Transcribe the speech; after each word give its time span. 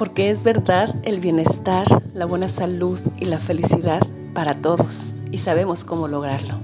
porque 0.00 0.30
es 0.30 0.44
verdad 0.44 0.94
el 1.02 1.20
bienestar, 1.20 1.86
la 2.14 2.24
buena 2.24 2.48
salud 2.48 2.98
y 3.18 3.26
la 3.26 3.38
felicidad 3.38 4.00
para 4.32 4.54
todos 4.54 5.12
y 5.30 5.36
sabemos 5.36 5.84
cómo 5.84 6.08
lograrlo. 6.08 6.54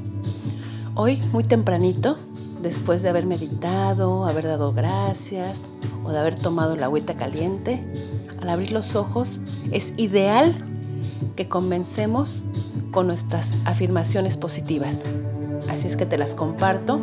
Hoy, 0.94 1.22
muy 1.32 1.44
tempranito, 1.44 2.16
después 2.62 3.02
de 3.02 3.10
haber 3.10 3.26
meditado, 3.26 4.24
haber 4.24 4.44
dado 4.44 4.72
gracias 4.72 5.60
o 6.02 6.12
de 6.12 6.18
haber 6.18 6.36
tomado 6.36 6.76
la 6.76 6.86
agüita 6.86 7.18
caliente, 7.18 7.84
al 8.40 8.48
abrir 8.48 8.72
los 8.72 8.94
ojos 8.96 9.42
es 9.70 9.92
ideal 9.98 10.54
que 11.36 11.46
comencemos 11.46 12.42
con 12.90 13.06
nuestras 13.06 13.52
afirmaciones 13.66 14.38
positivas. 14.38 15.02
Así 15.68 15.88
es 15.88 15.98
que 15.98 16.06
te 16.06 16.16
las 16.16 16.34
comparto. 16.34 17.00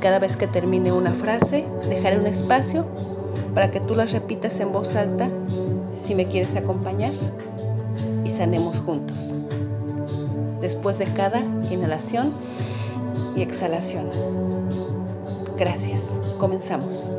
Cada 0.00 0.18
vez 0.18 0.38
que 0.38 0.46
termine 0.46 0.92
una 0.92 1.12
frase, 1.12 1.66
dejaré 1.90 2.16
un 2.16 2.26
espacio 2.26 2.86
para 3.54 3.70
que 3.70 3.80
tú 3.80 3.94
las 3.94 4.12
repitas 4.12 4.58
en 4.60 4.72
voz 4.72 4.94
alta 4.94 5.28
si 6.04 6.14
me 6.14 6.26
quieres 6.26 6.56
acompañar 6.56 7.12
y 8.24 8.30
sanemos 8.30 8.80
juntos. 8.80 9.32
Después 10.60 10.98
de 10.98 11.06
cada 11.06 11.40
inhalación 11.70 12.32
y 13.36 13.42
exhalación. 13.42 14.06
Gracias. 15.58 16.02
Comenzamos. 16.38 17.12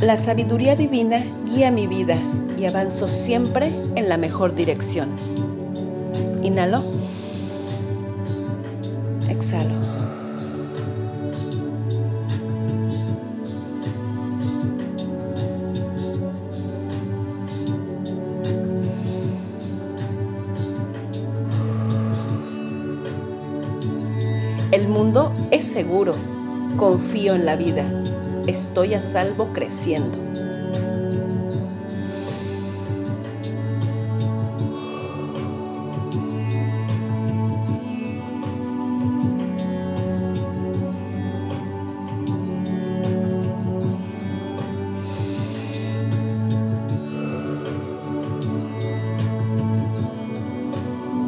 La 0.00 0.16
sabiduría 0.16 0.76
divina 0.76 1.24
guía 1.44 1.70
mi 1.70 1.86
vida 1.86 2.16
y 2.56 2.66
avanzo 2.66 3.08
siempre 3.08 3.72
en 3.96 4.08
la 4.08 4.16
mejor 4.16 4.54
dirección. 4.54 5.10
Inhalo. 6.42 6.82
Exhalo. 9.28 10.07
Confío 26.76 27.34
en 27.34 27.44
la 27.44 27.56
vida. 27.56 27.82
Estoy 28.46 28.94
a 28.94 29.00
salvo 29.00 29.52
creciendo. 29.52 30.16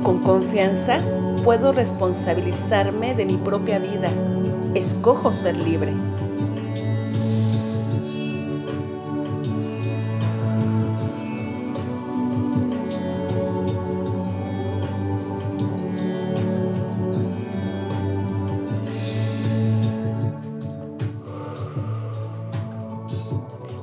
Con 0.05 0.21
confianza 0.21 1.01
puedo 1.43 1.73
responsabilizarme 1.73 3.17
de 3.17 3.27
mi 3.27 3.37
propia 3.37 3.81
vida. 3.81 4.11
Escojo 4.75 5.33
ser 5.33 5.57
libre. 5.57 5.93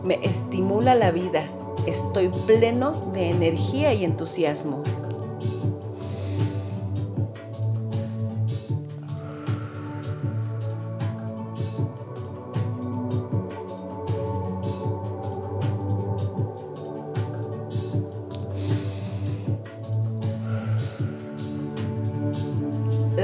Me 0.06 0.20
estimula 0.24 0.96
la 0.96 1.12
vida. 1.12 1.50
Estoy 1.86 2.30
pleno 2.46 3.12
de 3.14 3.30
energía 3.30 3.94
y 3.94 4.06
entusiasmo. 4.06 4.84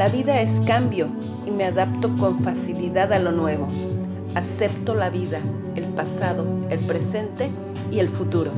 La 0.03 0.09
vida 0.09 0.41
es 0.41 0.59
cambio 0.67 1.07
y 1.45 1.51
me 1.51 1.63
adapto 1.63 2.13
con 2.17 2.43
facilidad 2.43 3.13
a 3.13 3.19
lo 3.19 3.31
nuevo. 3.31 3.69
Acepto 4.35 4.95
la 4.95 5.09
vida, 5.09 5.39
el 5.77 5.85
pasado, 5.85 6.45
el 6.69 6.81
presente 6.81 7.49
y 7.89 7.99
el 7.99 8.09
futuro. 8.09 8.51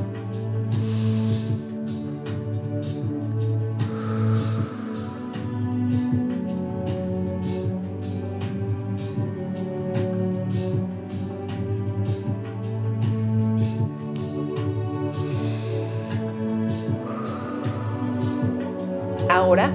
Ahora 19.30 19.72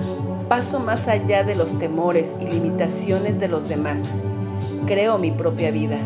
paso 0.52 0.82
más 0.82 1.08
allá 1.08 1.46
de 1.46 1.56
los 1.56 1.80
temores 1.80 2.36
y 2.42 2.46
limitaciones 2.46 3.40
de 3.40 3.48
los 3.48 3.70
demás. 3.70 4.04
Creo 4.86 5.18
mi 5.18 5.32
propia 5.32 5.72
vida. 5.72 5.98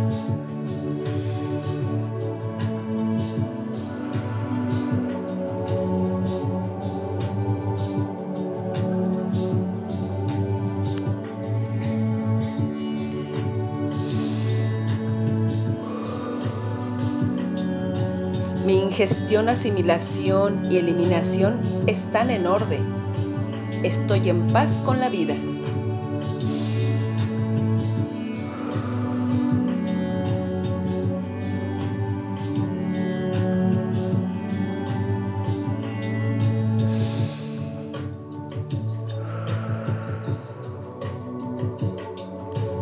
Mi 18.63 18.79
ingestión, 18.83 19.49
asimilación 19.49 20.71
y 20.71 20.77
eliminación 20.77 21.61
están 21.87 22.29
en 22.29 22.45
orden. 22.45 22.94
Estoy 23.85 24.29
en 24.29 24.47
paz 24.47 24.81
con 24.83 24.99
la 24.99 25.09
vida. 25.09 25.35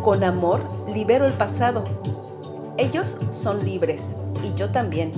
Con 0.02 0.24
amor 0.24 0.62
libero 0.88 1.26
el 1.26 1.34
pasado. 1.34 1.84
Ellos 2.78 3.18
son 3.28 3.62
libres 3.62 4.16
y 4.42 4.54
yo 4.54 4.70
también. 4.70 5.12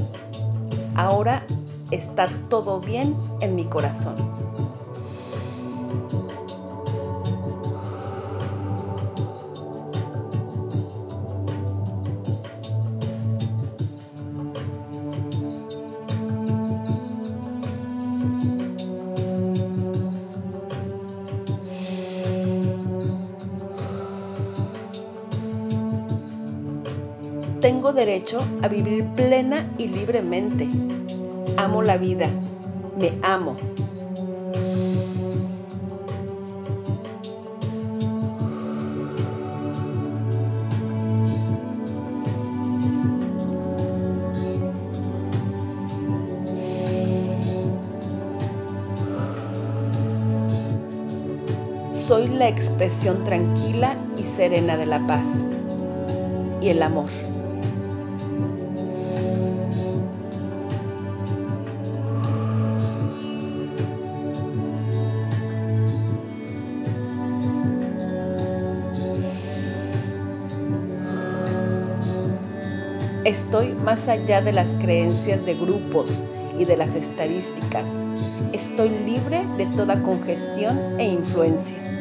Ahora 0.96 1.46
está 1.92 2.28
todo 2.48 2.80
bien 2.80 3.14
en 3.40 3.54
mi 3.54 3.66
corazón. 3.66 4.65
Tengo 27.66 27.92
derecho 27.92 28.46
a 28.62 28.68
vivir 28.68 29.04
plena 29.16 29.68
y 29.76 29.88
libremente. 29.88 30.68
Amo 31.56 31.82
la 31.82 31.96
vida. 31.96 32.28
Me 32.96 33.18
amo. 33.22 33.56
Soy 51.92 52.28
la 52.28 52.46
expresión 52.46 53.24
tranquila 53.24 53.96
y 54.16 54.22
serena 54.22 54.76
de 54.76 54.86
la 54.86 55.04
paz 55.04 55.26
y 56.62 56.68
el 56.68 56.80
amor. 56.80 57.10
Estoy 73.26 73.72
más 73.72 74.06
allá 74.06 74.40
de 74.40 74.52
las 74.52 74.72
creencias 74.74 75.44
de 75.44 75.54
grupos 75.54 76.22
y 76.56 76.64
de 76.64 76.76
las 76.76 76.94
estadísticas. 76.94 77.88
Estoy 78.52 78.88
libre 78.88 79.44
de 79.56 79.66
toda 79.66 80.00
congestión 80.00 80.78
e 81.00 81.08
influencia. 81.08 81.95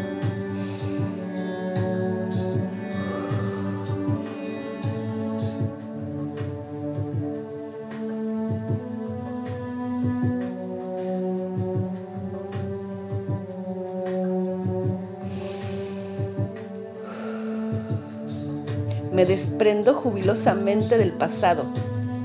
Me 19.16 19.26
desprendo 19.26 19.94
jubilosamente 19.94 20.98
del 20.98 21.14
pasado. 21.14 21.64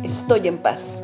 Estoy 0.03 0.49
en 0.49 0.59
paz. 0.59 1.01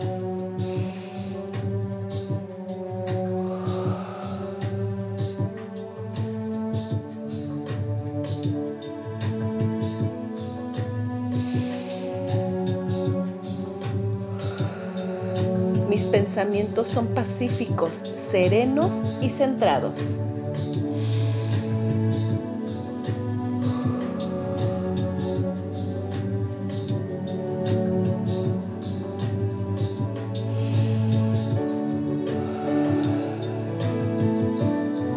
Mis 15.89 16.05
pensamientos 16.07 16.89
son 16.89 17.07
pacíficos, 17.15 18.03
serenos 18.17 19.03
y 19.21 19.31
centrados. 19.31 20.19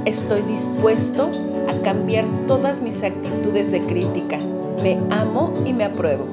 Estoy 0.10 0.42
dispuesto 0.42 1.30
a 1.68 1.84
cambiar 1.84 2.26
todas 2.48 2.82
mis 2.82 3.04
actitudes 3.04 3.72
de 3.72 3.86
crítica. 3.86 4.40
Me 4.82 4.98
amo 5.12 5.54
y 5.68 5.74
me 5.74 5.84
apruebo. 5.84 6.26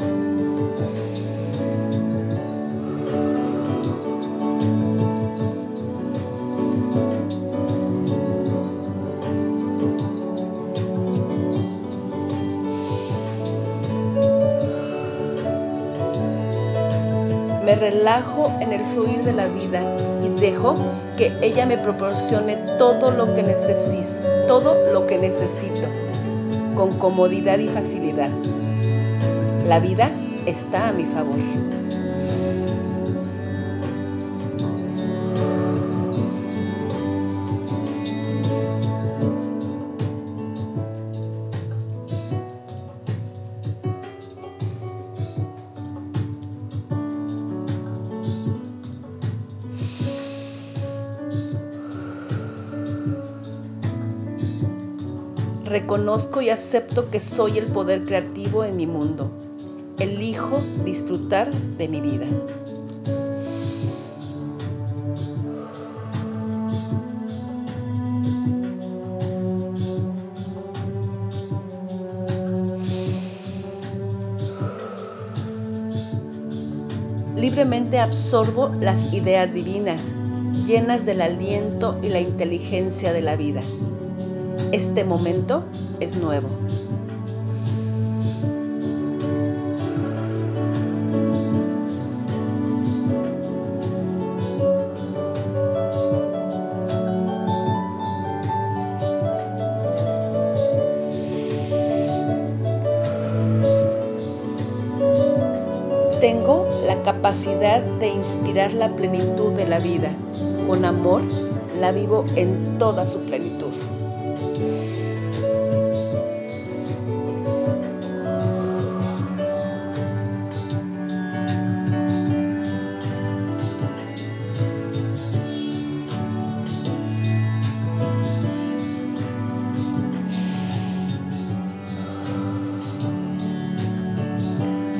Me 17.63 17.75
relajo 17.75 18.55
en 18.63 18.73
el 18.73 18.83
fluir 18.87 19.23
de 19.23 19.35
la 19.35 19.49
vida 19.49 20.16
y 20.27 20.41
dejo 20.41 20.75
que 21.17 21.37
ella 21.41 21.67
me 21.67 21.79
proporcione 21.79 22.57
todo 22.79 23.11
lo 23.11 23.35
que 23.35 23.43
necesito, 23.43 24.23
todo 24.47 24.93
lo 24.93 25.07
que 25.07 25.19
necesito, 25.19 25.89
con 26.75 26.99
comodidad 26.99 27.59
y 27.59 27.69
facilidad. 27.69 28.31
La 29.67 29.81
vida 29.81 30.11
está 30.47 30.89
a 30.89 30.93
mi 30.93 31.05
favor. 31.05 31.39
Reconozco 55.77 56.41
y 56.41 56.49
acepto 56.49 57.11
que 57.11 57.21
soy 57.21 57.59
el 57.59 57.67
poder 57.67 58.07
creativo 58.07 58.65
en 58.65 58.77
mi 58.77 58.87
mundo. 58.87 59.31
Elijo 59.99 60.63
disfrutar 60.87 61.53
de 61.53 61.87
mi 61.87 62.01
vida. 62.01 62.25
Libremente 77.37 77.99
absorbo 77.99 78.71
las 78.81 79.13
ideas 79.13 79.53
divinas, 79.53 80.03
llenas 80.67 81.05
del 81.05 81.21
aliento 81.21 81.99
y 82.03 82.09
la 82.09 82.21
inteligencia 82.21 83.13
de 83.13 83.21
la 83.21 83.37
vida. 83.37 83.61
Este 84.77 85.05
momento 85.05 85.65
es 86.01 86.17
nuevo. 86.17 86.49
Tengo 106.21 106.69
la 106.87 107.01
capacidad 107.03 107.81
de 107.81 108.09
inspirar 108.09 108.75
la 108.75 108.95
plenitud 108.95 109.55
de 109.55 109.67
la 109.67 109.79
vida. 109.79 110.11
Con 110.69 110.85
amor 110.85 111.23
la 111.81 111.93
vivo 111.93 112.27
en 112.37 112.77
toda 112.77 113.07
su 113.07 113.21
plenitud. 113.21 113.73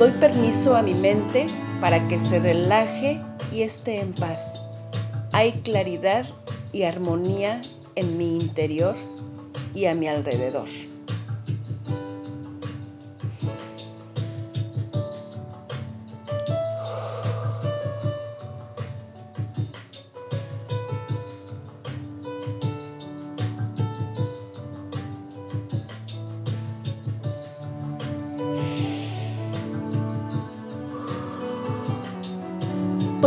Doy 0.07 0.15
permiso 0.19 0.73
a 0.73 0.81
mi 0.81 0.93
mente 0.93 1.47
para 1.81 2.07
que 2.07 2.17
se 2.17 2.39
relaje 2.39 3.19
y 3.51 3.63
esté 3.63 3.99
en 3.99 4.13
paz. 4.13 4.39
Hay 5.33 5.51
claridad 5.63 6.25
y 6.71 6.83
armonía 6.83 7.61
en 7.95 8.17
mi 8.17 8.37
interior 8.37 8.95
y 9.75 9.87
a 9.87 9.95
mi 9.95 10.07
alrededor. 10.07 10.69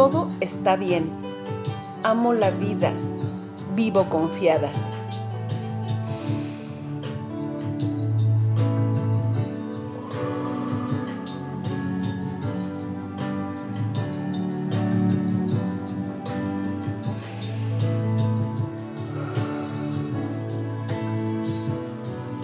Todo 0.00 0.30
está 0.40 0.76
bien. 0.76 1.10
Amo 2.04 2.32
la 2.32 2.50
vida. 2.50 2.90
Vivo 3.76 4.08
confiada. 4.08 4.70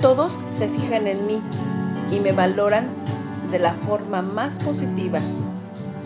Todos 0.03 0.39
se 0.51 0.69
fijan 0.69 1.07
en 1.07 1.27
mí 1.27 1.41
y 2.13 2.21
me 2.21 2.33
valoran 2.33 2.91
de 3.51 3.59
la 3.59 3.73
forma 3.73 4.21
más 4.21 4.59
positiva. 4.59 5.21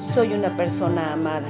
Soy 0.01 0.33
una 0.33 0.57
persona 0.57 1.13
amada. 1.13 1.47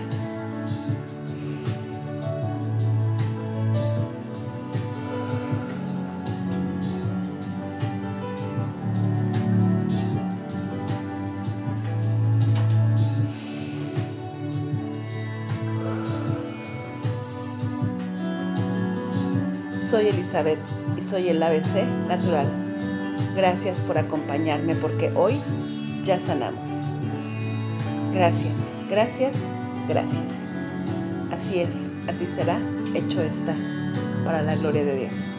Soy 19.78 20.09
Elizabeth 20.09 20.59
y 20.99 21.00
soy 21.00 21.28
el 21.28 21.42
ABC 21.42 21.87
Natural. 22.09 22.47
Gracias 23.35 23.80
por 23.80 23.97
acompañarme 23.97 24.75
porque 24.75 25.11
hoy 25.14 25.40
ya 26.04 26.19
sanamos. 26.19 26.89
Gracias, 28.12 28.57
gracias, 28.90 29.37
gracias. 29.88 30.31
Así 31.31 31.61
es, 31.61 31.75
así 32.09 32.26
será, 32.26 32.61
hecho 32.95 33.23
está, 33.23 33.55
para 34.25 34.43
la 34.43 34.57
gloria 34.57 34.85
de 34.85 34.97
Dios. 34.97 35.35